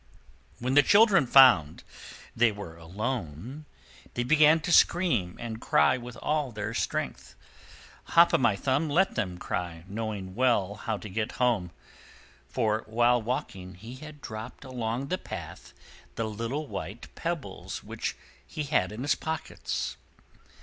[0.57, 1.83] When the children found
[2.35, 3.65] they were alone,
[4.15, 7.35] they began to scream and cry with all their strength.
[8.05, 11.69] Hop o' My Thumb let them cry, knowing well how to get home;
[12.47, 15.71] for, while walking, he had dropped along the path
[16.15, 19.97] the little white pebbles which he had in his pockets.